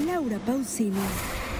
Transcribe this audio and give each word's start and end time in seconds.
Laura 0.00 0.38
Pausini. 0.44 0.98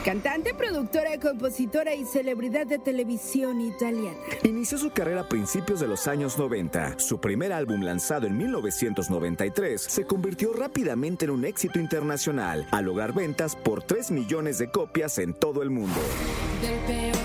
Cantante, 0.04 0.52
productora, 0.52 1.18
compositora 1.18 1.94
y 1.94 2.04
celebridad 2.04 2.66
de 2.66 2.78
televisión 2.78 3.60
italiana. 3.60 4.18
Inició 4.42 4.76
su 4.76 4.90
carrera 4.90 5.22
a 5.22 5.28
principios 5.28 5.80
de 5.80 5.86
los 5.86 6.06
años 6.08 6.36
90. 6.36 6.98
Su 6.98 7.20
primer 7.20 7.52
álbum 7.52 7.80
lanzado 7.80 8.26
en 8.26 8.36
1993 8.36 9.80
se 9.80 10.04
convirtió 10.04 10.52
rápidamente 10.52 11.24
en 11.24 11.30
un 11.30 11.44
éxito 11.44 11.78
internacional, 11.78 12.66
al 12.70 12.84
lograr 12.84 13.14
ventas 13.14 13.56
por 13.56 13.82
3 13.82 14.10
millones 14.10 14.58
de 14.58 14.68
copias 14.68 15.18
en 15.18 15.32
todo 15.32 15.62
el 15.62 15.70
mundo. 15.70 16.00
Del 16.60 16.78
peor 16.80 17.23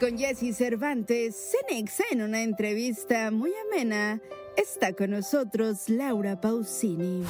Con 0.00 0.18
Jesse 0.18 0.54
Cervantes, 0.54 1.52
Cenexa 1.52 2.04
en 2.10 2.20
una 2.20 2.42
entrevista 2.42 3.30
muy 3.30 3.52
amena. 3.66 4.20
Está 4.56 4.92
con 4.92 5.10
nosotros 5.10 5.88
Laura 5.88 6.38
Pausini. 6.38 7.24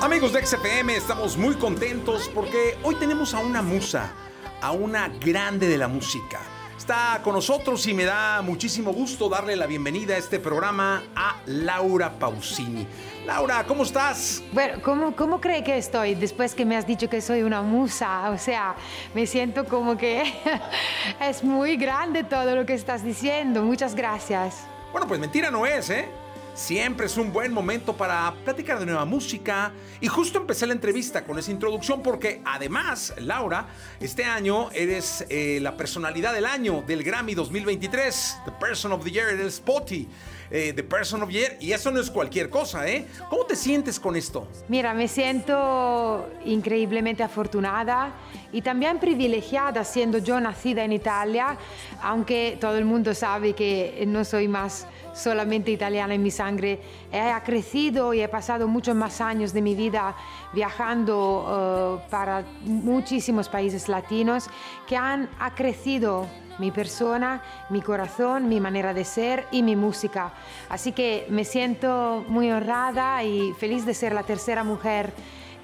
Amigos 0.00 0.32
de 0.32 0.46
XFM, 0.46 0.96
estamos 0.96 1.36
muy 1.36 1.56
contentos 1.56 2.30
porque 2.34 2.78
hoy 2.84 2.94
tenemos 2.94 3.34
a 3.34 3.40
una 3.40 3.60
musa, 3.60 4.14
a 4.62 4.72
una 4.72 5.08
grande 5.08 5.68
de 5.68 5.76
la 5.76 5.88
música. 5.88 6.40
Está 6.86 7.20
con 7.20 7.34
nosotros 7.34 7.84
y 7.88 7.94
me 7.94 8.04
da 8.04 8.42
muchísimo 8.42 8.92
gusto 8.92 9.28
darle 9.28 9.56
la 9.56 9.66
bienvenida 9.66 10.14
a 10.14 10.18
este 10.18 10.38
programa 10.38 11.02
a 11.16 11.34
Laura 11.46 12.12
Pausini. 12.16 12.86
Laura, 13.26 13.64
¿cómo 13.66 13.82
estás? 13.82 14.40
Bueno, 14.52 14.78
¿cómo, 14.84 15.16
¿cómo 15.16 15.40
cree 15.40 15.64
que 15.64 15.76
estoy 15.78 16.14
después 16.14 16.54
que 16.54 16.64
me 16.64 16.76
has 16.76 16.86
dicho 16.86 17.10
que 17.10 17.20
soy 17.20 17.42
una 17.42 17.60
musa? 17.60 18.30
O 18.30 18.38
sea, 18.38 18.76
me 19.14 19.26
siento 19.26 19.64
como 19.64 19.96
que 19.96 20.32
es 21.20 21.42
muy 21.42 21.76
grande 21.76 22.22
todo 22.22 22.54
lo 22.54 22.64
que 22.64 22.74
estás 22.74 23.02
diciendo. 23.02 23.64
Muchas 23.64 23.96
gracias. 23.96 24.62
Bueno, 24.92 25.08
pues 25.08 25.18
mentira 25.18 25.50
no 25.50 25.66
es, 25.66 25.90
¿eh? 25.90 26.08
Siempre 26.56 27.04
es 27.04 27.18
un 27.18 27.34
buen 27.34 27.52
momento 27.52 27.94
para 27.94 28.32
platicar 28.42 28.78
de 28.78 28.86
nueva 28.86 29.04
música. 29.04 29.72
Y 30.00 30.06
justo 30.08 30.38
empecé 30.38 30.66
la 30.66 30.72
entrevista 30.72 31.22
con 31.22 31.38
esa 31.38 31.50
introducción 31.50 32.02
porque 32.02 32.40
además, 32.46 33.12
Laura, 33.18 33.66
este 34.00 34.24
año 34.24 34.70
eres 34.72 35.26
eh, 35.28 35.58
la 35.60 35.76
personalidad 35.76 36.32
del 36.32 36.46
año 36.46 36.82
del 36.86 37.02
Grammy 37.02 37.34
2023, 37.34 38.38
The 38.46 38.52
Person 38.52 38.92
of 38.92 39.04
the 39.04 39.10
Year 39.10 39.36
del 39.36 39.52
Spotty. 39.52 40.08
eh, 40.50 40.72
The 40.74 40.82
Person 40.82 41.22
of 41.22 41.28
the 41.28 41.34
Year, 41.34 41.56
y 41.60 41.72
eso 41.72 41.90
no 41.90 42.00
es 42.00 42.10
cualquier 42.10 42.48
cosa, 42.48 42.88
¿eh? 42.88 43.06
¿Cómo 43.28 43.44
te 43.44 43.56
sientes 43.56 43.98
con 43.98 44.16
esto? 44.16 44.48
Mira, 44.68 44.94
me 44.94 45.08
siento 45.08 46.30
increíblemente 46.44 47.22
afortunada 47.22 48.14
y 48.52 48.62
también 48.62 48.98
privilegiada 48.98 49.84
siendo 49.84 50.18
yo 50.18 50.40
nacida 50.40 50.84
en 50.84 50.92
Italia, 50.92 51.58
aunque 52.00 52.56
todo 52.60 52.78
el 52.78 52.84
mundo 52.84 53.12
sabe 53.12 53.54
que 53.54 54.04
no 54.06 54.24
soy 54.24 54.48
más 54.48 54.86
solamente 55.16 55.70
italiana 55.70 56.14
en 56.14 56.22
mi 56.22 56.30
sangre. 56.30 56.78
He 57.10 57.32
crecido 57.44 58.12
y 58.12 58.20
he 58.20 58.28
pasado 58.28 58.68
muchos 58.68 58.94
más 58.94 59.20
años 59.20 59.52
de 59.52 59.62
mi 59.62 59.74
vida 59.74 60.14
viajando 60.52 62.00
eh, 62.04 62.06
para 62.10 62.44
muchísimos 62.62 63.48
países 63.48 63.88
latinos 63.88 64.48
que 64.86 64.96
han 64.96 65.28
acrecido 65.40 66.26
mi 66.58 66.70
persona, 66.70 67.42
mi 67.70 67.82
corazón, 67.82 68.48
mi 68.48 68.60
manera 68.60 68.94
de 68.94 69.04
ser 69.04 69.46
y 69.50 69.62
mi 69.62 69.76
música. 69.76 70.32
Así 70.68 70.92
que 70.92 71.26
me 71.30 71.44
siento 71.44 72.24
muy 72.28 72.50
honrada 72.50 73.22
y 73.22 73.52
feliz 73.58 73.84
de 73.84 73.94
ser 73.94 74.12
la 74.14 74.22
tercera 74.22 74.64
mujer 74.64 75.12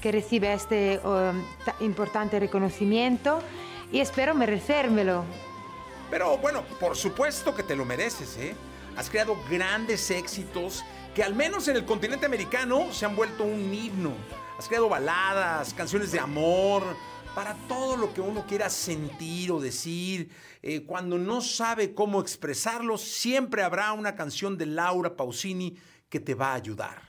que 0.01 0.13
recibe 0.13 0.53
este 0.53 1.01
ta- 1.65 1.77
importante 1.81 2.39
reconocimiento 2.41 3.39
y 3.91 4.01
espero 4.01 4.35
merecérmelo. 4.35 5.25
Pero 6.11 6.37
bueno, 6.39 6.63
por 6.81 6.95
supuesto 6.97 7.55
que 7.55 7.63
te 7.63 7.75
lo 7.77 7.85
mereces, 7.87 8.37
¿eh? 8.39 8.55
Has 8.97 9.09
creado 9.09 9.37
grandes 9.49 10.11
éxitos 10.11 10.85
que 11.15 11.23
al 11.23 11.35
menos 11.35 11.67
en 11.69 11.77
el 11.77 11.85
continente 11.85 12.27
americano 12.27 12.93
se 12.93 13.07
han 13.07 13.17
vuelto 13.17 13.45
un 13.45 13.73
himno. 13.73 14.13
Has 14.59 14.69
creado 14.69 14.89
baladas, 14.89 15.73
canciones 15.75 16.13
de 16.13 16.21
amor, 16.21 16.85
para 17.35 17.55
todo 17.67 17.97
lo 17.97 18.13
que 18.13 18.21
uno 18.21 18.45
quiera 18.47 18.69
sentir 18.69 19.51
o 19.51 19.61
decir. 19.61 20.31
Eh, 20.63 20.83
cuando 20.85 21.17
no 21.17 21.41
sabe 21.41 21.95
cómo 21.95 22.21
expresarlo, 22.21 22.99
siempre 22.99 23.63
habrá 23.63 23.93
una 23.93 24.15
canción 24.15 24.59
de 24.59 24.67
Laura 24.67 25.17
Pausini 25.17 25.77
que 26.09 26.21
te 26.21 26.35
va 26.35 26.53
a 26.53 26.55
ayudar. 26.55 27.01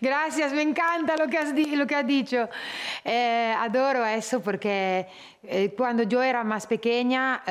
Gracias, 0.00 0.52
me 0.52 0.62
encanta 0.62 1.16
lo 1.16 1.28
que 1.28 1.38
has, 1.38 1.54
dicho. 1.54 2.48
Eh, 3.04 3.54
adoro 3.56 4.04
eso 4.04 4.40
porque 4.40 5.06
eh, 5.42 5.74
cuando 5.76 6.02
yo 6.02 6.22
era 6.22 6.42
más 6.42 6.66
pequeña 6.66 7.42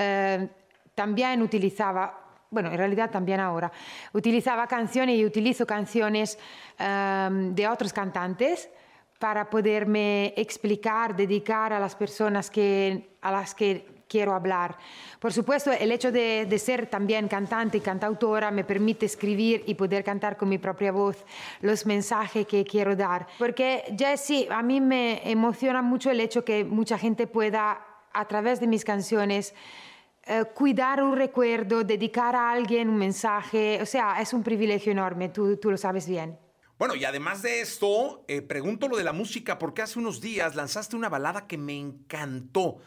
también 0.96 1.42
utilizaba, 1.42 2.23
bueno, 2.54 2.72
en 2.72 2.78
realidad 2.78 3.10
también 3.10 3.40
ahora, 3.40 3.72
utilizaba 4.14 4.68
canciones 4.68 5.18
y 5.18 5.26
utilizo 5.26 5.66
canciones 5.66 6.38
em, 6.78 7.54
de 7.56 7.68
otros 7.68 7.92
cantantes 7.92 8.70
para 9.20 9.50
poderme 9.50 10.34
explicar, 10.38 11.16
dedicar 11.16 11.74
a 11.74 11.80
las 11.80 11.96
personas 11.96 12.50
que, 12.50 13.16
a 13.22 13.32
las 13.32 13.56
que 13.56 13.86
quiero 14.08 14.34
hablar. 14.34 14.78
Por 15.20 15.34
supuesto, 15.34 15.72
el 15.72 15.92
hecho 15.92 16.12
de, 16.12 16.46
de 16.46 16.60
ser 16.60 16.86
también 16.88 17.28
cantante 17.28 17.78
y 17.78 17.82
cantautora 17.82 18.52
me 18.52 18.64
permite 18.64 19.08
escribir 19.08 19.64
y 19.66 19.74
poder 19.74 20.04
cantar 20.04 20.38
con 20.38 20.50
mi 20.50 20.60
propia 20.60 20.92
voz 20.92 21.26
los 21.62 21.86
mensajes 21.86 22.46
que 22.46 22.64
quiero 22.64 22.96
dar. 22.96 23.26
Porque, 23.40 23.96
Jessie, 23.98 24.48
a 24.52 24.62
mí 24.62 24.80
me 24.80 25.22
emociona 25.24 25.82
mucho 25.82 26.12
el 26.12 26.20
hecho 26.20 26.46
que 26.46 26.64
mucha 26.64 26.98
gente 26.98 27.26
pueda, 27.26 27.82
a 28.14 28.26
través 28.26 28.60
de 28.60 28.68
mis 28.68 28.84
canciones, 28.84 29.56
eh, 30.26 30.46
cuidar 30.54 31.04
un 31.04 31.16
recuerdo, 31.16 31.84
dedicar 31.84 32.36
a 32.36 32.52
alguien 32.52 32.90
un 32.90 32.98
mensaje. 32.98 33.80
O 33.82 33.86
sea, 33.86 34.22
es 34.22 34.34
un 34.34 34.44
privilegio 34.44 34.92
enorme, 34.92 35.30
tú, 35.30 35.58
tú 35.58 35.72
lo 35.72 35.78
sabes 35.78 36.08
bien. 36.08 36.38
Bueno, 36.78 36.96
y 36.96 37.06
además 37.06 37.42
de 37.42 37.62
esto, 37.62 38.26
eh, 38.28 38.42
pregunto 38.42 38.88
lo 38.88 38.98
de 38.98 39.04
la 39.04 39.14
música 39.14 39.60
porque 39.60 39.82
hace 39.82 40.00
unos 40.00 40.22
días 40.22 40.56
lanzaste 40.56 40.96
una 40.96 41.10
balada 41.10 41.48
que 41.48 41.58
me 41.58 41.78
encantó. 41.78 42.78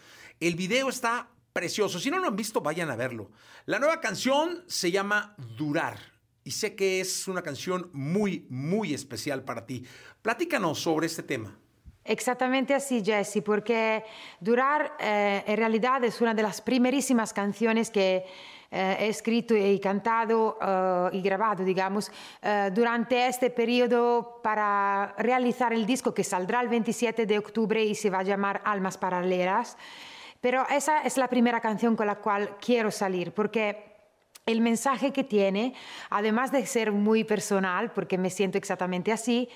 El 0.41 0.54
video 0.54 0.88
está 0.88 1.30
precioso. 1.52 1.98
Si 1.98 2.10
no 2.10 2.19
lo 2.19 2.26
han 2.26 2.36
visto, 2.36 2.60
vayan 2.60 2.91
a 2.91 2.97
verlo. 2.97 3.30
La 3.64 3.78
nueva 3.78 4.00
canción 4.00 4.64
se 4.66 4.91
llama 4.91 5.34
Durar. 5.56 5.98
Y 6.44 6.50
sé 6.50 6.74
que 6.74 7.00
es 7.00 7.26
una 7.26 7.42
canción 7.42 7.91
muy, 7.92 8.47
muy 8.50 8.92
especial 8.92 9.44
para 9.44 9.66
ti. 9.66 9.84
Platícanos 10.22 10.78
sobre 10.78 11.06
este 11.06 11.22
tema. 11.22 11.58
Exactamente 12.06 12.74
así, 12.74 13.02
Jessie, 13.04 13.42
porque 13.42 14.04
Durar 14.40 14.92
eh, 14.98 15.42
en 15.46 15.56
realidad 15.56 16.04
es 16.04 16.20
una 16.20 16.34
de 16.34 16.42
las 16.42 16.60
primerísimas 16.60 17.32
canciones 17.32 17.90
que 17.90 18.24
eh, 18.70 18.96
he 19.00 19.08
escrito 19.08 19.56
y 19.56 19.78
cantado 19.78 20.58
eh, 20.60 21.08
y 21.12 21.22
grabado, 21.22 21.64
digamos, 21.64 22.10
eh, 22.42 22.70
durante 22.74 23.26
este 23.26 23.50
periodo 23.50 24.40
para 24.42 25.14
realizar 25.18 25.72
el 25.72 25.86
disco 25.86 26.12
que 26.12 26.24
saldrá 26.24 26.60
el 26.60 26.68
27 26.68 27.26
de 27.26 27.38
octubre 27.38 27.82
y 27.82 27.94
se 27.94 28.10
va 28.10 28.18
a 28.18 28.22
llamar 28.22 28.60
Almas 28.64 28.98
Paralelas. 28.98 29.76
Pero 30.40 30.66
esa 30.68 31.02
es 31.02 31.16
la 31.16 31.28
primera 31.28 31.60
canción 31.60 31.96
con 31.96 32.06
la 32.06 32.16
cual 32.16 32.56
quiero 32.60 32.90
salir, 32.90 33.32
porque 33.32 33.95
el 34.46 34.60
mensaje 34.60 35.12
que 35.12 35.24
tiene, 35.24 35.74
además 36.08 36.52
de 36.52 36.64
ser 36.66 36.92
muy 36.92 37.24
personal, 37.24 37.90
porque 37.90 38.16
me 38.16 38.30
siento 38.30 38.56
exactamente 38.56 39.10
así, 39.10 39.48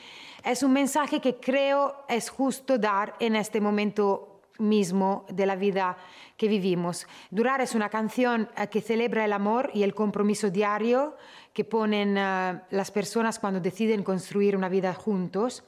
es 0.44 0.64
un 0.64 0.72
mensaje 0.72 1.20
que 1.20 1.36
creo 1.36 2.04
es 2.08 2.28
justo 2.28 2.76
dar 2.76 3.14
en 3.20 3.36
este 3.36 3.60
momento 3.60 4.40
mismo 4.58 5.24
de 5.30 5.46
la 5.46 5.54
vida 5.54 5.96
que 6.36 6.48
vivimos. 6.48 7.06
Durar 7.30 7.60
es 7.60 7.74
una 7.74 7.88
canción 7.88 8.48
eh, 8.56 8.66
que 8.68 8.80
celebra 8.80 9.24
el 9.24 9.32
amor 9.32 9.70
y 9.72 9.84
el 9.84 9.94
compromiso 9.94 10.50
diario 10.50 11.16
que 11.52 11.64
ponen 11.64 12.16
eh, 12.18 12.60
las 12.70 12.90
personas 12.90 13.38
cuando 13.38 13.60
deciden 13.60 14.02
construir 14.02 14.56
una 14.56 14.68
vida 14.68 14.92
juntos. 14.92 15.62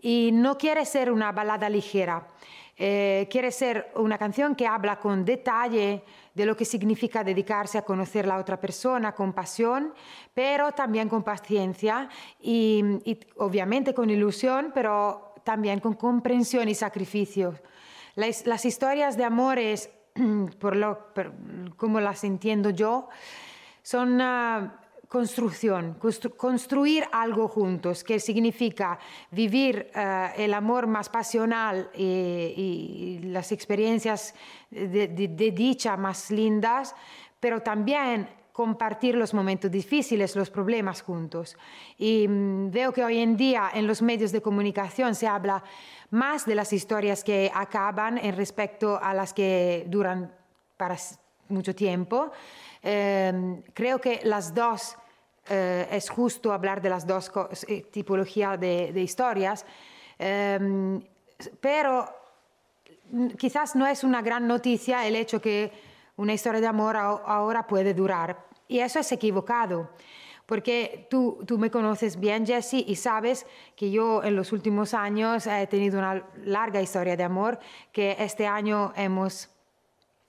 Y 0.00 0.30
no 0.32 0.58
quiere 0.58 0.84
ser 0.84 1.10
una 1.10 1.32
balada 1.32 1.68
ligera, 1.68 2.28
eh, 2.78 3.26
quiere 3.30 3.50
ser 3.50 3.90
una 3.96 4.16
canción 4.16 4.54
que 4.54 4.66
habla 4.66 5.00
con 5.00 5.24
detalle 5.24 6.04
de 6.32 6.46
lo 6.46 6.56
que 6.56 6.64
significa 6.64 7.24
dedicarse 7.24 7.76
a 7.78 7.82
conocer 7.82 8.24
a 8.26 8.28
la 8.28 8.38
otra 8.38 8.60
persona 8.60 9.12
con 9.14 9.32
pasión, 9.32 9.92
pero 10.32 10.70
también 10.72 11.08
con 11.08 11.24
paciencia 11.24 12.08
y, 12.40 12.82
y 13.04 13.18
obviamente 13.38 13.92
con 13.92 14.08
ilusión, 14.08 14.70
pero 14.72 15.34
también 15.42 15.80
con 15.80 15.94
comprensión 15.94 16.68
y 16.68 16.74
sacrificio. 16.74 17.54
Las, 18.14 18.46
las 18.46 18.64
historias 18.64 19.16
de 19.16 19.24
amores, 19.24 19.90
por 20.60 20.76
lo, 20.76 21.12
por- 21.12 21.32
como 21.76 22.00
las 22.00 22.22
entiendo 22.22 22.70
yo, 22.70 23.08
son 23.82 24.20
ah, 24.20 24.80
construcción, 25.08 25.98
constru- 25.98 26.36
construir 26.36 27.04
algo 27.12 27.48
juntos, 27.48 28.04
que 28.04 28.20
significa 28.20 28.98
vivir 29.30 29.90
eh, 29.94 30.30
el 30.36 30.54
amor 30.54 30.86
más 30.86 31.08
pasional 31.08 31.90
y, 31.94 32.02
y 32.04 33.18
las 33.24 33.50
experiencias 33.52 34.34
de, 34.70 35.08
de- 35.08 35.28
de 35.28 35.50
dicha 35.50 35.96
más 35.96 36.30
lindas, 36.30 36.94
pero 37.40 37.60
también 37.62 38.28
compartir 38.52 39.14
los 39.14 39.32
momentos 39.34 39.70
difíciles, 39.70 40.34
los 40.34 40.50
problemas 40.50 41.00
juntos. 41.02 41.56
Y 41.96 42.26
mm, 42.28 42.70
veo 42.72 42.92
que 42.92 43.04
hoy 43.04 43.18
en 43.18 43.36
día 43.36 43.70
en 43.72 43.86
los 43.86 44.02
medios 44.02 44.32
de 44.32 44.42
comunicación 44.42 45.14
se 45.14 45.28
habla 45.28 45.62
más 46.10 46.44
de 46.44 46.54
las 46.56 46.72
historias 46.72 47.22
que 47.22 47.50
acaban 47.54 48.18
en 48.18 48.36
respecto 48.36 48.98
a 49.00 49.14
las 49.14 49.32
que 49.32 49.84
duran 49.88 50.34
para 50.76 50.94
s- 50.94 51.16
mucho 51.48 51.74
tiempo. 51.74 52.30
Eh, 52.82 53.62
creo 53.74 54.00
que 54.00 54.20
las 54.24 54.54
dos 54.54 54.96
eh, 55.48 55.88
es 55.90 56.10
justo 56.10 56.52
hablar 56.52 56.82
de 56.82 56.90
las 56.90 57.06
dos 57.06 57.30
eh, 57.66 57.82
tipologías 57.90 58.60
de, 58.60 58.92
de 58.92 59.00
historias, 59.00 59.64
em, 60.18 61.02
pero 61.60 62.08
quizás 63.38 63.74
no 63.74 63.86
es 63.86 64.04
una 64.04 64.20
gran 64.20 64.46
noticia 64.46 65.06
el 65.06 65.16
hecho 65.16 65.40
que 65.40 65.72
una 66.16 66.34
historia 66.34 66.60
de 66.60 66.66
amor 66.66 66.96
ahora 66.96 67.66
puede 67.66 67.94
durar. 67.94 68.44
Y 68.66 68.80
eso 68.80 68.98
es 68.98 69.10
equivocado, 69.12 69.90
porque 70.44 71.06
tú, 71.08 71.42
tú 71.46 71.58
me 71.58 71.70
conoces 71.70 72.20
bien, 72.20 72.44
Jesse, 72.44 72.84
y 72.86 72.96
sabes 72.96 73.46
que 73.74 73.90
yo 73.90 74.22
en 74.22 74.36
los 74.36 74.52
últimos 74.52 74.92
años 74.92 75.46
he 75.46 75.66
tenido 75.66 75.98
una 75.98 76.22
larga 76.44 76.82
historia 76.82 77.16
de 77.16 77.24
amor 77.24 77.58
que 77.92 78.16
este 78.18 78.46
año 78.46 78.92
hemos 78.96 79.48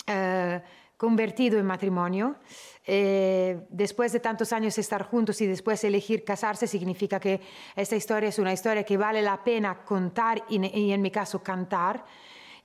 eh, 0.07 0.61
convertido 0.99 1.57
en 1.57 1.65
matrimonio. 1.65 2.35
Eh, 2.85 3.65
después 3.69 4.11
de 4.11 4.19
tantos 4.19 4.51
años 4.51 4.77
estar 4.77 5.03
juntos 5.03 5.39
y 5.39 5.47
después 5.47 5.81
elegir 5.85 6.25
casarse, 6.25 6.67
significa 6.67 7.21
que 7.21 7.39
esta 7.73 7.95
historia 7.95 8.27
es 8.27 8.37
una 8.37 8.51
historia 8.51 8.83
que 8.83 8.97
vale 8.97 9.21
la 9.21 9.41
pena 9.41 9.85
contar 9.85 10.43
y, 10.49 10.91
en 10.91 11.01
mi 11.01 11.09
caso 11.09 11.41
cantar. 11.41 12.03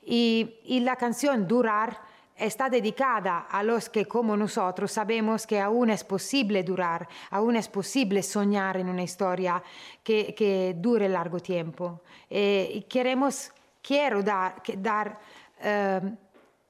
Y, 0.03 0.81
la 0.81 0.97
canción 0.97 1.47
Durar 1.47 1.97
está 2.35 2.69
dedicada 2.69 3.47
a 3.49 3.63
los 3.63 3.89
que 3.89 4.07
como 4.07 4.37
nosotros 4.37 4.91
sabemos 4.91 5.47
que 5.47 5.61
aún 5.61 5.91
es 5.91 6.03
posible 6.03 6.65
durar, 6.65 7.07
aún 7.31 7.55
es 7.55 7.69
posible 7.69 8.21
soñar 8.25 8.79
en 8.79 8.89
una 8.89 9.05
historia 9.05 9.63
que, 10.03 10.35
que 10.35 10.75
dure 10.77 11.09
largo 11.09 11.39
tiempo. 11.39 12.03
Eh, 12.29 12.85
queremos, 12.89 13.53
quiero 13.81 14.25
dar, 14.25 14.61
dar 14.79 15.21
eh, 15.61 16.01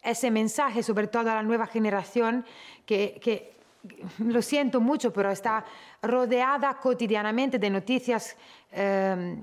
ese 0.04 0.30
mensaje 0.30 0.82
sobre 0.82 1.06
todo 1.06 1.30
a 1.30 1.34
la 1.34 1.42
nueva 1.42 1.66
generación 1.66 2.44
que, 2.86 3.18
que 3.22 3.54
lo 4.18 4.42
siento 4.42 4.80
mucho, 4.80 5.12
pero 5.12 5.30
está 5.30 5.64
rodeada 6.02 6.74
cotidianamente 6.74 7.58
de 7.58 7.70
noticias 7.70 8.36
eh, 8.72 9.36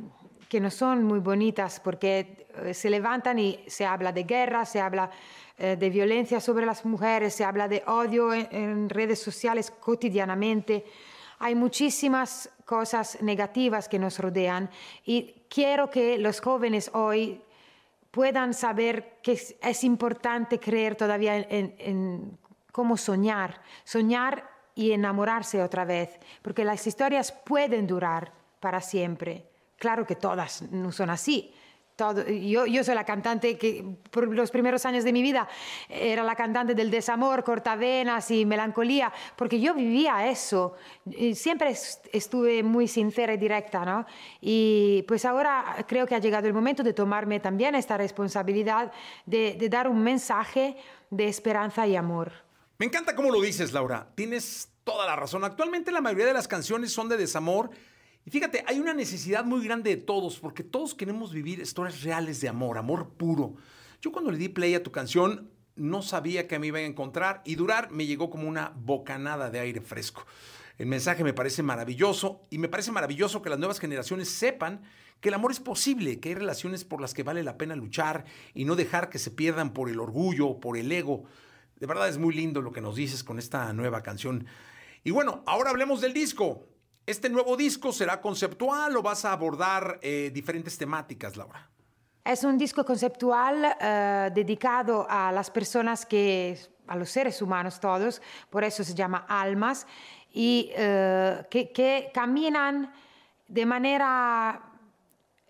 que 0.47 0.59
no 0.59 0.69
son 0.69 1.03
muy 1.03 1.19
bonitas 1.19 1.79
porque 1.79 2.47
se 2.73 2.89
levantan 2.89 3.39
y 3.39 3.63
se 3.67 3.85
habla 3.85 4.11
de 4.11 4.23
guerra, 4.23 4.65
se 4.65 4.81
habla 4.81 5.09
eh, 5.57 5.77
de 5.79 5.89
violencia 5.89 6.39
sobre 6.39 6.65
las 6.65 6.83
mujeres, 6.85 7.33
se 7.35 7.43
habla 7.43 7.67
de 7.67 7.83
odio 7.87 8.33
en, 8.33 8.89
redes 8.89 9.21
sociales 9.21 9.71
cotidianamente. 9.71 10.85
Hay 11.39 11.55
muchísimas 11.55 12.49
cosas 12.65 13.21
negativas 13.21 13.87
que 13.87 13.99
nos 13.99 14.19
rodean 14.19 14.69
y 15.05 15.43
quiero 15.49 15.89
que 15.89 16.17
los 16.17 16.41
jóvenes 16.41 16.89
hoy 16.93 17.41
puedan 18.11 18.53
saber 18.53 19.17
que 19.23 19.31
es, 19.31 19.83
importante 19.83 20.59
creer 20.59 20.95
todavía 20.95 21.37
en, 21.37 22.37
cómo 22.71 22.97
soñar, 22.97 23.61
soñar 23.83 24.49
y 24.75 24.91
enamorarse 24.91 25.61
otra 25.61 25.85
vez, 25.85 26.19
porque 26.41 26.63
las 26.63 26.85
historias 26.85 27.31
pueden 27.31 27.87
durar 27.87 28.31
para 28.59 28.81
siempre. 28.81 29.49
Claro 29.77 30.05
que 30.05 30.15
todas 30.15 30.61
no 30.71 30.91
son 30.91 31.09
así, 31.09 31.53
yo, 31.97 32.65
yo 32.65 32.83
soy 32.83 32.95
la 32.95 33.05
cantante 33.05 33.57
que 33.57 33.85
por 34.09 34.27
los 34.33 34.51
primeros 34.51 34.85
años 34.85 35.03
de 35.03 35.13
mi 35.13 35.21
vida 35.21 35.47
era 35.89 36.23
la 36.23 36.35
cantante 36.35 36.73
del 36.75 36.89
desamor, 36.89 37.43
cortavenas 37.43 38.31
y 38.31 38.45
melancolía, 38.45 39.11
porque 39.35 39.59
yo 39.59 39.73
vivía 39.73 40.29
eso. 40.29 40.75
Siempre 41.33 41.75
estuve 42.11 42.63
muy 42.63 42.87
sincera 42.87 43.33
y 43.33 43.37
directa, 43.37 43.85
¿no? 43.85 44.05
Y 44.39 45.03
pues 45.07 45.25
ahora 45.25 45.85
creo 45.87 46.05
que 46.05 46.15
ha 46.15 46.19
llegado 46.19 46.47
el 46.47 46.53
momento 46.53 46.83
de 46.83 46.93
tomarme 46.93 47.39
también 47.39 47.75
esta 47.75 47.97
responsabilidad 47.97 48.91
de, 49.25 49.55
de 49.59 49.69
dar 49.69 49.87
un 49.87 50.01
mensaje 50.03 50.77
de 51.09 51.27
esperanza 51.27 51.85
y 51.87 51.95
amor. 51.95 52.31
Me 52.77 52.87
encanta 52.87 53.15
cómo 53.15 53.29
lo 53.29 53.41
dices, 53.41 53.73
Laura. 53.73 54.07
Tienes 54.15 54.69
toda 54.83 55.05
la 55.05 55.15
razón. 55.15 55.43
Actualmente 55.43 55.91
la 55.91 56.01
mayoría 56.01 56.25
de 56.25 56.33
las 56.33 56.47
canciones 56.47 56.91
son 56.91 57.09
de 57.09 57.17
desamor 57.17 57.69
y 58.25 58.29
fíjate, 58.29 58.63
hay 58.67 58.79
una 58.79 58.93
necesidad 58.93 59.43
muy 59.43 59.63
grande 59.63 59.95
de 59.95 60.01
todos, 60.01 60.39
porque 60.39 60.63
todos 60.63 60.93
queremos 60.93 61.33
vivir 61.33 61.59
historias 61.59 62.03
reales 62.03 62.39
de 62.41 62.49
amor, 62.49 62.77
amor 62.77 63.09
puro. 63.17 63.55
Yo 64.01 64.11
cuando 64.11 64.31
le 64.31 64.37
di 64.37 64.49
play 64.49 64.75
a 64.75 64.83
tu 64.83 64.91
canción, 64.91 65.49
no 65.75 66.01
sabía 66.01 66.47
que 66.47 66.59
me 66.59 66.67
iba 66.67 66.79
a 66.79 66.83
encontrar 66.83 67.41
y 67.45 67.55
durar 67.55 67.91
me 67.91 68.05
llegó 68.05 68.29
como 68.29 68.47
una 68.47 68.73
bocanada 68.75 69.49
de 69.49 69.59
aire 69.59 69.81
fresco. 69.81 70.25
El 70.77 70.87
mensaje 70.87 71.23
me 71.23 71.33
parece 71.33 71.63
maravilloso 71.63 72.41
y 72.49 72.57
me 72.57 72.67
parece 72.67 72.91
maravilloso 72.91 73.41
que 73.41 73.49
las 73.49 73.59
nuevas 73.59 73.79
generaciones 73.79 74.29
sepan 74.29 74.81
que 75.19 75.29
el 75.29 75.35
amor 75.35 75.51
es 75.51 75.59
posible, 75.59 76.19
que 76.19 76.29
hay 76.29 76.35
relaciones 76.35 76.83
por 76.83 77.01
las 77.01 77.13
que 77.13 77.23
vale 77.23 77.43
la 77.43 77.57
pena 77.57 77.75
luchar 77.75 78.25
y 78.53 78.65
no 78.65 78.75
dejar 78.75 79.09
que 79.09 79.19
se 79.19 79.31
pierdan 79.31 79.73
por 79.73 79.89
el 79.89 79.99
orgullo 79.99 80.59
por 80.59 80.77
el 80.77 80.91
ego. 80.91 81.23
De 81.79 81.85
verdad 81.85 82.09
es 82.09 82.17
muy 82.17 82.33
lindo 82.33 82.61
lo 82.61 82.71
que 82.71 82.81
nos 82.81 82.95
dices 82.95 83.23
con 83.23 83.37
esta 83.37 83.71
nueva 83.73 84.01
canción. 84.01 84.47
Y 85.03 85.11
bueno, 85.11 85.43
ahora 85.45 85.69
hablemos 85.69 86.01
del 86.01 86.13
disco. 86.13 86.67
¿Este 87.05 87.29
nuevo 87.29 87.57
disco 87.57 87.91
será 87.91 88.21
conceptual 88.21 88.95
o 88.95 89.01
vas 89.01 89.25
a 89.25 89.33
abordar 89.33 89.97
eh, 90.01 90.29
diferentes 90.31 90.77
temáticas, 90.77 91.35
Laura? 91.35 91.67
Es 92.23 92.43
un 92.43 92.59
disco 92.59 92.85
conceptual 92.85 93.75
eh, 93.79 94.29
dedicado 94.33 95.07
a 95.09 95.31
las 95.31 95.49
personas 95.49 96.05
que, 96.05 96.59
a 96.87 96.95
los 96.95 97.09
seres 97.09 97.41
humanos 97.41 97.79
todos, 97.79 98.21
por 98.51 98.63
eso 98.63 98.83
se 98.83 98.93
llama 98.93 99.25
almas, 99.27 99.87
y 100.31 100.69
eh, 100.75 101.43
que, 101.49 102.11
caminan 102.13 102.93
de 103.47 103.65
manera 103.65 104.61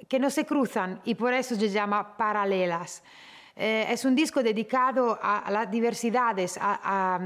que 0.08 0.20
no 0.20 0.30
se 0.30 0.46
cruzan 0.46 1.02
y 1.04 1.16
por 1.16 1.34
eso 1.34 1.56
se 1.56 1.70
llama 1.70 2.16
paralelas. 2.16 3.04
es 3.56 4.06
un 4.06 4.16
disco 4.16 4.42
dedicado 4.42 5.20
a, 5.22 5.52
las 5.52 5.70
diversidades, 5.70 6.58
a, 6.60 6.80
a, 6.82 7.20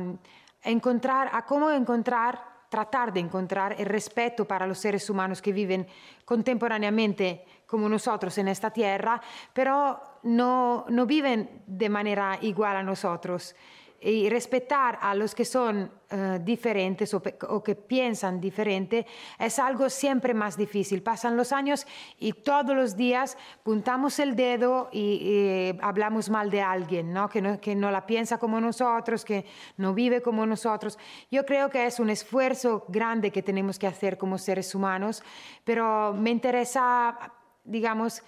encontrar, 0.63 1.30
a 1.31 1.45
cómo 1.45 1.69
encontrar 1.69 2.54
tratar 2.75 3.13
de 3.13 3.22
encontrar 3.22 3.74
el 3.80 3.86
respeto 3.86 4.44
para 4.44 4.68
los 4.68 4.80
seres 4.80 5.10
humanos 5.10 5.42
que 5.42 5.54
viven 5.54 5.88
contemporáneamente 6.25 7.45
como 7.66 7.88
nosotros 7.88 8.38
en 8.38 8.50
esta 8.50 8.69
tierra, 8.69 9.22
pero 9.54 10.01
no, 10.24 10.83
no 10.89 11.06
viven 11.06 11.62
de 11.66 11.88
manera 11.88 12.38
igual 12.42 12.75
a 12.75 12.83
nosotros 12.83 13.56
y 14.05 14.29
respetar 14.29 14.99
a 15.01 15.15
los 15.15 15.33
que 15.33 15.45
son 15.45 15.89
uh, 16.11 16.37
diferentes 16.39 17.11
o, 17.15 17.23
o, 17.49 17.63
que 17.63 17.73
piensan 17.73 18.39
diferente 18.39 19.07
es 19.39 19.57
algo 19.57 19.89
siempre 19.89 20.35
más 20.35 20.55
difícil. 20.55 21.01
Pasan 21.01 21.35
los 21.35 21.51
años 21.51 21.87
y 22.19 22.33
todos 22.33 22.75
los 22.75 22.95
días 22.95 23.35
puntamos 23.63 24.19
el 24.19 24.35
dedo 24.35 24.89
y, 24.91 24.99
y 24.99 25.77
hablamos 25.81 26.29
mal 26.29 26.51
de 26.51 26.61
alguien, 26.61 27.13
¿no? 27.13 27.27
Que, 27.27 27.41
¿no? 27.41 27.59
que 27.59 27.73
no 27.73 27.89
la 27.89 28.05
piensa 28.05 28.37
como 28.37 28.61
nosotros, 28.61 29.25
que 29.25 29.43
no 29.77 29.95
vive 29.95 30.21
como 30.21 30.45
nosotros. 30.45 30.99
Yo 31.31 31.43
creo 31.43 31.71
que 31.71 31.87
es 31.87 31.99
un 31.99 32.11
esfuerzo 32.11 32.85
grande 32.87 33.31
que 33.31 33.41
tenemos 33.41 33.79
que 33.79 33.87
hacer 33.87 34.19
como 34.19 34.37
seres 34.37 34.75
humanos, 34.75 35.24
pero 35.63 36.13
me 36.13 36.29
interesa, 36.29 37.17
digamos, 37.63 38.21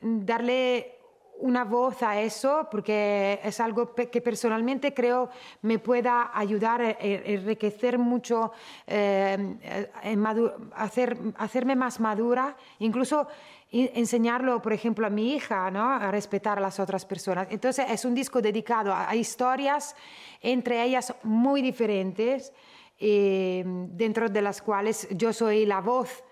darle 0.00 0.94
una 1.38 1.64
voz 1.64 2.02
a 2.02 2.20
eso 2.20 2.68
porque 2.70 3.40
es 3.42 3.60
algo 3.60 3.94
que 3.94 4.20
personalmente 4.20 4.94
creo 4.94 5.30
me 5.62 5.78
pueda 5.78 6.30
ayudar 6.32 6.80
a 6.80 6.90
enriquecer 7.00 7.98
mucho, 7.98 8.52
eh, 8.86 9.56
hacer, 10.74 11.18
hacerme 11.36 11.76
más 11.76 12.00
madura, 12.00 12.56
incluso 12.78 13.26
enseñarlo, 13.70 14.62
por 14.62 14.72
ejemplo, 14.72 15.06
a 15.06 15.10
mi 15.10 15.34
hija, 15.34 15.70
¿no? 15.70 15.90
a 15.90 16.10
respetar 16.10 16.58
a 16.58 16.60
las 16.60 16.78
otras 16.78 17.04
personas. 17.04 17.48
Entonces 17.50 17.86
es 17.90 18.04
un 18.04 18.14
disco 18.14 18.40
dedicado 18.40 18.94
a, 18.94 19.14
historias, 19.16 19.96
entre 20.40 20.82
ellas 20.84 21.12
muy 21.24 21.60
diferentes, 21.60 22.52
eh, 23.00 23.64
dentro 23.66 24.28
de 24.28 24.42
las 24.42 24.62
cuales 24.62 25.08
yo 25.10 25.32
soy 25.32 25.66
la 25.66 25.80
voz 25.80 26.22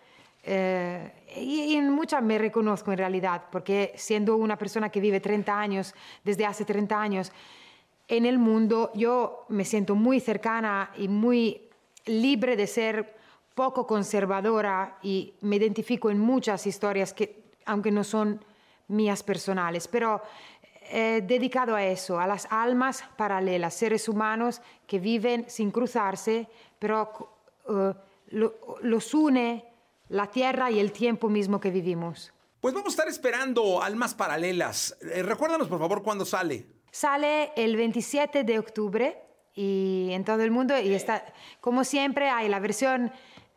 eh, 0.42 1.12
y, 1.36 1.76
en 1.76 1.90
muchas 1.90 2.22
me 2.22 2.38
reconozco 2.38 2.92
en 2.92 2.98
realidad, 2.98 3.44
porque 3.50 3.92
siendo 3.96 4.36
una 4.36 4.56
persona 4.56 4.88
que 4.88 5.00
vive 5.00 5.20
30 5.20 5.58
años, 5.58 5.94
desde 6.24 6.46
hace 6.46 6.64
30 6.64 7.00
años, 7.00 7.32
en 8.08 8.26
el 8.26 8.38
mundo, 8.38 8.90
yo 8.94 9.46
me 9.48 9.64
siento 9.64 9.94
muy 9.94 10.20
cercana 10.20 10.90
y 10.96 11.08
muy 11.08 11.68
libre 12.06 12.56
de 12.56 12.66
ser 12.66 13.14
poco 13.54 13.86
conservadora 13.86 14.98
y 15.02 15.34
me 15.42 15.56
identifico 15.56 16.10
en 16.10 16.18
muchas 16.18 16.66
historias 16.66 17.12
que, 17.12 17.52
aunque 17.64 17.90
no 17.90 18.02
son 18.02 18.44
mías 18.88 19.22
personales, 19.22 19.86
pero 19.88 20.22
eh, 20.90 21.22
dedicado 21.24 21.76
a 21.76 21.84
eso, 21.84 22.18
a 22.18 22.26
las 22.26 22.48
almas 22.50 23.04
paralelas, 23.16 23.74
seres 23.74 24.08
humanos 24.08 24.60
que 24.86 24.98
viven 24.98 25.44
sin 25.48 25.70
cruzarse, 25.70 26.48
pero 26.78 27.30
uh, 27.68 27.92
los 28.82 29.14
une 29.14 29.71
la 30.12 30.26
tierra 30.26 30.70
y 30.70 30.78
el 30.78 30.92
tiempo 30.92 31.30
mismo 31.30 31.58
que 31.58 31.70
vivimos. 31.70 32.32
Pues 32.60 32.74
vamos 32.74 32.88
a 32.88 32.90
estar 32.90 33.08
esperando 33.08 33.82
Almas 33.82 34.14
Paralelas. 34.14 34.96
Eh, 35.00 35.22
recuérdanos, 35.22 35.68
por 35.68 35.78
favor, 35.78 36.02
cuándo 36.02 36.26
sale. 36.26 36.66
Sale 36.90 37.52
el 37.56 37.76
27 37.76 38.44
de 38.44 38.58
octubre 38.58 39.18
y 39.54 40.10
en 40.12 40.24
todo 40.24 40.42
el 40.42 40.50
mundo. 40.50 40.78
Y 40.78 40.92
está, 40.92 41.24
como 41.62 41.82
siempre, 41.82 42.28
hay 42.28 42.50
la 42.50 42.60
versión 42.60 43.10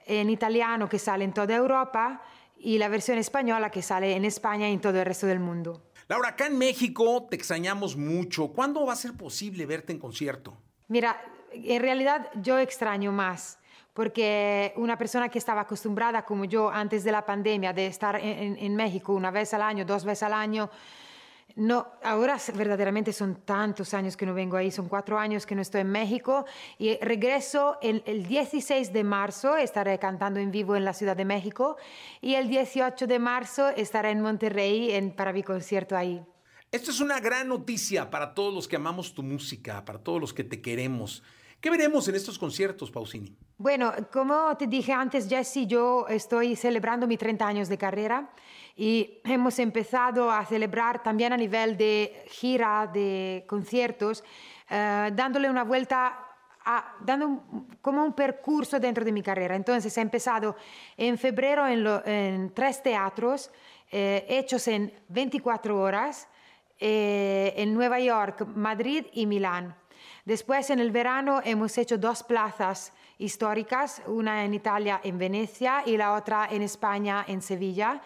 en 0.05 0.29
italiano 0.29 0.87
que 0.87 0.97
sale 0.97 1.25
en 1.25 1.33
toda 1.33 1.53
Europa 1.55 2.23
y 2.57 2.77
la 2.77 2.87
versión 2.87 3.17
española 3.17 3.69
que 3.69 3.81
sale 3.81 4.15
en 4.15 4.23
España 4.23 4.69
y 4.69 4.73
en 4.73 4.79
todo 4.79 4.97
el 4.97 5.05
resto 5.05 5.27
del 5.27 5.41
mundo. 5.41 5.83
Laura, 6.07 6.29
acá 6.29 6.47
en 6.47 6.57
México 6.57 7.27
te 7.29 7.35
extrañamos 7.35 7.97
mucho. 7.97 8.47
¿Cuándo 8.53 8.85
va 8.85 8.93
a 8.93 8.95
ser 8.95 9.11
posible 9.13 9.65
verte 9.65 9.91
en 9.91 9.99
concierto? 9.99 10.55
Mira, 10.87 11.21
en 11.51 11.81
realidad 11.81 12.29
yo 12.41 12.59
extraño 12.59 13.11
más 13.11 13.59
porque 13.95 14.73
una 14.75 14.97
persona 14.97 15.29
que 15.29 15.39
estaba 15.39 15.61
acostumbrada 15.61 16.25
como 16.25 16.43
yo 16.43 16.69
antes 16.69 17.05
de 17.05 17.13
la 17.13 17.25
pandemia 17.25 17.71
de 17.71 17.87
estar 17.87 18.17
en, 18.17 18.57
en 18.59 18.75
México 18.75 19.13
una 19.13 19.31
vez 19.31 19.53
al 19.53 19.61
año, 19.61 19.85
dos 19.85 20.03
veces 20.03 20.23
al 20.23 20.33
año, 20.33 20.69
no, 21.55 21.87
ahora 22.03 22.37
verdaderamente 22.53 23.13
son 23.13 23.35
tantos 23.45 23.93
años 23.93 24.17
que 24.17 24.25
no 24.25 24.33
vengo 24.33 24.57
ahí, 24.57 24.69
son 24.69 24.89
cuatro 24.89 25.17
años 25.17 25.45
que 25.45 25.55
no 25.55 25.61
estoy 25.61 25.81
en 25.81 25.91
México 25.91 26.45
y 26.77 26.97
regreso 26.97 27.77
el, 27.81 28.03
el, 28.05 28.25
16 28.27 28.91
de 28.91 29.03
marzo, 29.05 29.55
estaré 29.55 29.97
cantando 29.97 30.41
en 30.41 30.51
vivo 30.51 30.75
en 30.75 30.83
la 30.83 30.91
Ciudad 30.91 31.15
de 31.15 31.23
México 31.23 31.77
y 32.19 32.35
el 32.35 32.49
18 32.49 33.07
de 33.07 33.19
marzo 33.19 33.69
estaré 33.69 34.09
en 34.09 34.19
Monterrey 34.19 34.91
en, 34.91 35.11
para 35.11 35.31
mi 35.31 35.43
concierto 35.43 35.95
ahí. 35.95 36.21
Esto 36.69 36.91
es 36.91 36.99
una 36.99 37.21
gran 37.21 37.47
noticia 37.47 38.09
para 38.09 38.33
todos 38.33 38.53
los 38.53 38.67
que 38.67 38.75
amamos 38.75 39.13
tu 39.13 39.23
música, 39.23 39.85
para 39.85 39.99
todos 39.99 40.19
los 40.19 40.33
que 40.33 40.43
te 40.43 40.61
queremos. 40.61 41.23
¿Qué 41.65 41.71
veremos 41.71 42.07
en 42.07 42.13
estos 42.13 42.37
conciertos, 42.37 42.91
Pausini? 42.91 43.35
Bueno, 43.57 43.91
como 44.13 44.55
te 44.55 44.67
dije 44.67 44.93
antes, 44.93 45.27
Jesse, 45.27 45.65
yo 45.65 46.05
estoy 46.07 46.55
celebrando 46.55 47.07
mis 47.07 47.17
30 47.17 47.47
años 47.47 47.69
de 47.69 47.75
carrera 47.75 48.29
y 48.75 49.17
hemos 49.23 49.57
empezado 49.57 50.29
a 50.29 50.45
celebrar 50.45 51.01
también 51.01 51.33
a 51.33 51.37
nivel 51.37 51.75
de 51.75 52.23
gira, 52.27 52.87
de 52.93 53.45
conciertos, 53.47 54.23
uh, 54.69 55.09
dándole 55.11 55.49
una 55.49 55.63
vuelta 55.63 56.19
a, 56.63 56.97
dando 57.01 57.27
un, 57.29 57.67
como 57.81 58.03
un 58.03 58.13
percurso 58.13 58.79
dentro 58.79 59.03
de 59.03 59.11
mi 59.11 59.23
carrera. 59.23 59.55
Entonces 59.55 59.97
he 59.97 60.01
empezado 60.01 60.55
en 60.95 61.17
febrero 61.17 61.65
en, 61.65 61.83
lo, 61.83 62.05
en 62.05 62.53
tres 62.53 62.83
teatros 62.83 63.49
eh, 63.91 64.23
hechos 64.29 64.67
en 64.67 64.93
24 65.07 65.81
horas 65.81 66.27
eh, 66.77 67.55
en 67.57 67.73
Nueva 67.73 67.99
York, 67.99 68.45
Madrid 68.53 69.07
y 69.13 69.25
Milán. 69.25 69.75
Después 70.25 70.71
en 70.71 70.79
el 70.79 70.89
verano 70.89 71.39
hemos 71.43 71.77
hecho 71.77 71.99
dos 71.99 72.23
plazas 72.23 72.91
históricas, 73.19 74.01
una 74.07 74.43
en 74.43 74.55
Italia, 74.55 74.99
en 75.03 75.19
Venecia, 75.19 75.83
y 75.85 75.97
la 75.97 76.13
otra 76.13 76.47
en 76.49 76.63
España, 76.63 77.23
en 77.27 77.43
Sevilla. 77.43 78.01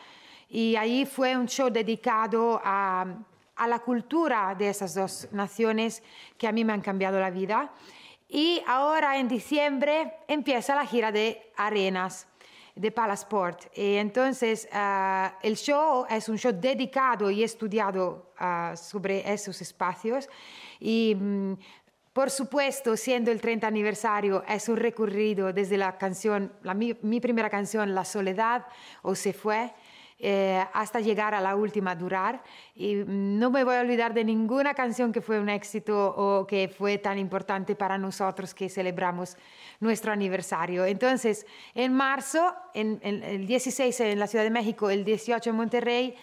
Y 0.49 0.75
ahí 0.75 1.05
fue 1.05 1.37
un 1.37 1.47
show 1.47 1.69
dedicado 1.69 2.59
a, 2.61 3.05
a 3.55 3.67
la 3.67 3.79
cultura 3.79 4.53
de 4.53 4.67
esas 4.67 4.95
dos 4.95 5.29
naciones 5.31 6.03
que 6.37 6.45
a 6.45 6.51
mí 6.51 6.65
me 6.65 6.73
han 6.73 6.81
cambiado 6.81 7.21
la 7.21 7.29
vida. 7.29 7.71
Y 8.27 8.61
ahora 8.67 9.17
en 9.17 9.29
diciembre 9.29 10.13
empieza 10.27 10.75
la 10.75 10.85
gira 10.85 11.13
de 11.13 11.51
Arenas 11.55 12.27
de 12.75 12.91
Palasport. 12.91 13.65
Y 13.77 13.95
entonces 13.95 14.67
uh, 14.73 15.29
el 15.41 15.55
show 15.55 16.05
es 16.09 16.27
un 16.29 16.37
show 16.37 16.51
dedicado 16.53 17.31
y 17.31 17.43
estudiado 17.43 18.33
uh, 18.39 18.75
sobre 18.75 19.31
esos 19.31 19.61
espacios. 19.61 20.29
Y 20.79 21.15
um, 21.15 21.57
por 22.13 22.31
supuesto, 22.31 22.97
siendo 22.97 23.31
el 23.31 23.39
30 23.39 23.67
aniversario, 23.67 24.43
es 24.47 24.67
un 24.67 24.77
recorrido 24.77 25.53
desde 25.53 25.77
la 25.77 25.97
canción, 25.97 26.51
mi, 26.75 27.19
primera 27.19 27.49
canción, 27.49 27.93
La 27.93 28.03
Soledad 28.03 28.65
o 29.03 29.13
Se 29.13 29.31
Fue, 29.31 29.71
eh, 30.21 30.65
hasta 30.73 30.99
llegar 30.99 31.33
a 31.33 31.39
la 31.39 31.55
última 31.55 31.95
Durar. 31.95 32.43
Y 32.75 32.95
no 33.05 33.51
me 33.51 33.63
voy 33.63 33.75
a 33.75 33.81
olvidar 33.81 34.13
de 34.13 34.25
ninguna 34.25 34.73
canción 34.73 35.13
que 35.13 35.21
fue 35.21 35.39
un 35.39 35.49
éxito 35.49 36.13
o 36.17 36.45
que 36.47 36.67
fue 36.67 36.97
tan 36.97 37.19
importante 37.19 37.75
para 37.75 37.97
nosotros 37.97 38.53
que 38.53 38.69
celebramos 38.69 39.37
nuestro 39.79 40.11
aniversario. 40.11 40.85
Entonces, 40.85 41.45
en 41.75 41.93
marzo, 41.93 42.53
el 42.73 43.45
16 43.45 43.99
en 44.01 44.19
la 44.19 44.27
Ciudad 44.27 44.43
de 44.43 44.49
México, 44.49 44.89
el 44.89 45.05
18 45.05 45.51
en 45.51 45.55
Monterrey, 45.55 46.15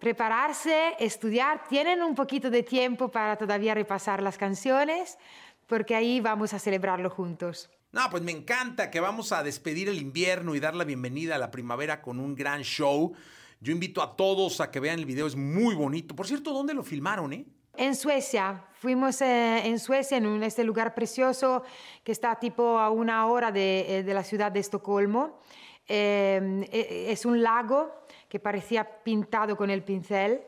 prepararse, 0.00 0.94
estudiar, 0.98 1.68
tienen 1.68 2.02
un 2.02 2.14
poquito 2.14 2.50
de 2.50 2.62
tiempo 2.62 3.10
para 3.10 3.36
todavía 3.36 3.74
repasar 3.74 4.22
las 4.22 4.38
canciones, 4.38 5.18
porque 5.66 5.94
ahí 5.94 6.20
vamos 6.20 6.54
a 6.54 6.58
celebrarlo 6.58 7.10
juntos. 7.10 7.70
No, 7.92 8.00
pues 8.10 8.22
me 8.22 8.32
encanta 8.32 8.90
que 8.90 8.98
vamos 8.98 9.30
a 9.32 9.42
despedir 9.42 9.88
el 9.88 9.98
invierno 9.98 10.54
y 10.54 10.60
dar 10.60 10.74
la 10.74 10.84
bienvenida 10.84 11.34
a 11.34 11.38
la 11.38 11.50
primavera 11.50 12.00
con 12.00 12.18
un 12.18 12.34
gran 12.34 12.62
show. 12.62 13.12
Yo 13.60 13.72
invito 13.72 14.00
a 14.02 14.16
todos 14.16 14.60
a 14.60 14.70
que 14.70 14.80
vean 14.80 14.98
el 14.98 15.04
video, 15.04 15.26
es 15.26 15.36
muy 15.36 15.74
bonito. 15.74 16.16
Por 16.16 16.26
cierto, 16.26 16.52
¿dónde 16.52 16.72
lo 16.72 16.82
filmaron, 16.82 17.32
eh? 17.32 17.44
En 17.76 17.94
Suecia, 17.94 18.64
fuimos 18.72 19.20
eh, 19.20 19.66
en 19.66 19.78
Suecia, 19.78 20.16
en 20.16 20.26
un, 20.26 20.42
este 20.42 20.64
lugar 20.64 20.94
precioso 20.94 21.62
que 22.02 22.12
está 22.12 22.38
tipo 22.38 22.78
a 22.78 22.90
una 22.90 23.26
hora 23.26 23.52
de, 23.52 23.98
eh, 23.98 24.02
de 24.02 24.14
la 24.14 24.24
ciudad 24.24 24.50
de 24.50 24.60
Estocolmo. 24.60 25.40
Eh, 25.86 27.06
es 27.10 27.24
un 27.24 27.42
lago 27.42 27.99
que 28.30 28.40
parecía 28.40 29.02
pintado 29.02 29.56
con 29.56 29.68
el 29.68 29.82
pincel 29.82 30.40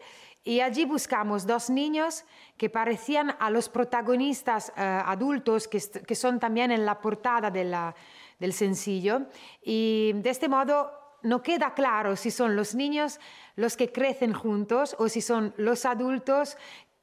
y 0.44 0.60
allí 0.60 0.84
buscamos 0.84 1.46
dos 1.46 1.70
niños 1.70 2.24
que 2.56 2.70
parecían 2.70 3.36
a 3.38 3.50
los 3.50 3.68
protagonistas 3.68 4.72
uh, 4.76 4.80
adultos 5.06 5.68
que, 5.68 5.80
que, 6.06 6.14
son 6.14 6.40
también 6.40 6.72
en 6.72 6.84
la 6.84 7.00
portada 7.00 7.50
de 7.50 7.92
del 8.40 8.52
sencillo. 8.52 9.26
Y 9.62 10.12
de 10.14 10.30
este 10.30 10.48
modo 10.48 10.90
no 11.22 11.42
queda 11.42 11.74
claro 11.74 12.16
si 12.16 12.32
son 12.32 12.56
los 12.56 12.74
niños 12.74 13.20
los 13.54 13.76
que 13.76 13.92
crecen 13.92 14.32
juntos 14.32 14.96
o 14.98 15.08
si 15.08 15.20
son 15.20 15.54
los 15.56 15.84
adultos 15.84 16.56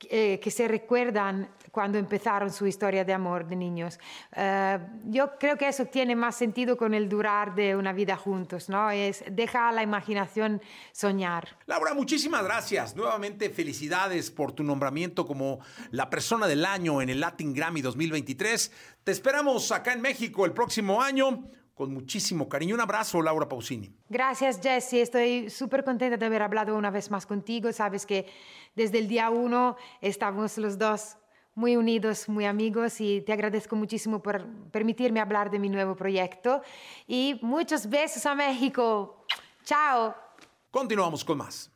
eh, 0.09 0.39
que 0.41 0.51
se 0.51 0.67
recuerdan 0.67 1.50
cuando 1.79 1.98
empezaron 1.98 2.51
su 2.51 2.67
historia 2.67 3.05
de 3.05 3.13
amor 3.13 3.48
de 3.48 3.55
niños. 3.55 4.00
Uh, 4.36 4.83
yo 5.05 5.38
creo 5.39 5.55
que 5.55 5.65
eso 5.65 5.86
tiene 5.86 6.13
más 6.13 6.36
sentido 6.36 6.75
con 6.75 6.93
el 6.93 7.07
durar 7.07 7.55
de 7.55 7.74
una 7.74 7.93
vida 7.93 8.17
juntos, 8.17 8.67
¿no? 8.67 8.91
Es 8.91 9.24
deja 9.31 9.69
a 9.69 9.71
la 9.71 9.81
imaginación 9.81 10.62
soñar. 10.91 11.48
Laura, 11.67 11.93
muchísimas 11.93 12.43
gracias. 12.43 12.98
Nuevamente 12.98 13.50
felicidades 13.50 14.29
por 14.29 14.51
tu 14.51 14.62
nombramiento 14.62 15.25
como 15.25 15.59
la 15.91 16.09
persona 16.09 16.48
del 16.48 16.65
año 16.65 17.01
en 17.01 17.07
el 17.07 17.21
Latin 17.21 17.53
Grammy 17.53 17.81
2023. 17.81 18.74
Te 19.05 19.13
esperamos 19.13 19.71
acá 19.71 19.93
en 19.93 20.01
México 20.01 20.45
el 20.45 20.51
próximo 20.51 21.01
año 21.01 21.45
con 21.75 21.93
muchísimo 21.93 22.50
cariño. 22.50 22.75
Un 22.75 22.81
abrazo, 22.81 23.21
Laura 23.21 23.48
Pausini. 23.48 23.89
Gracias, 24.09 24.59
Jesse. 24.62 24.95
Estoy 24.95 25.50
súper 25.50 25.86
contenta 25.86 26.17
de 26.17 26.25
haber 26.25 26.41
hablado 26.41 26.75
una 26.75 26.91
vez 26.91 27.09
más 27.09 27.25
contigo. 27.25 27.71
Sabes 27.71 28.05
que 28.05 28.25
desde 28.75 29.00
el 29.00 29.07
día 29.07 29.29
uno 29.29 29.77
estamos 30.01 30.57
los 30.57 30.77
dos 30.77 31.15
muy 31.56 31.75
unidos, 31.75 32.29
muy 32.29 32.46
amigos 32.46 33.01
y 33.01 33.22
te 33.22 33.34
agradezco 33.34 33.75
muchísimo 33.75 34.22
por 34.22 34.46
permitirme 34.72 35.20
hablar 35.20 35.51
de 35.51 35.60
mi 35.60 35.70
nuevo 35.70 35.96
proyecto. 35.96 36.62
Y 37.08 37.39
muchos 37.41 37.89
besos 37.89 38.25
a 38.25 38.36
México. 38.36 39.25
Chao. 39.63 40.15
Continuamos 40.72 41.24
con 41.24 41.38
más. 41.38 41.72